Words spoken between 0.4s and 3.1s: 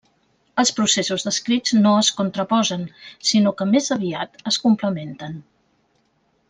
Els processos descrits no es contraposen